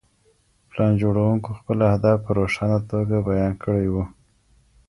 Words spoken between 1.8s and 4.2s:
اهداف په روښانه توګه بیان کړي وو.